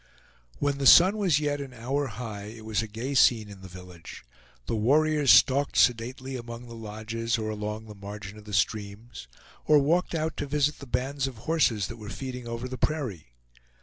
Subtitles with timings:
[0.57, 3.67] When the sun was yet an hour high, it was a gay scene in the
[3.67, 4.25] village.
[4.65, 9.27] The warriors stalked sedately among the lodges, or along the margin of the streams,
[9.65, 13.27] or walked out to visit the bands of horses that were feeding over the prairie.